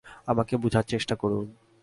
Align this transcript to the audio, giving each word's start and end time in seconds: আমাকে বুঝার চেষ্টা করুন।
আমাকে 0.27 0.53
বুঝার 0.57 0.83
চেষ্টা 0.83 1.15
করুন। 1.15 1.45